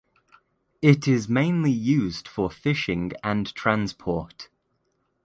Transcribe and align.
It 0.81 1.07
is 1.07 1.29
mainly 1.29 1.69
used 1.69 2.27
for 2.27 2.49
fishing 2.49 3.11
and 3.23 3.53
transport. 3.53 4.49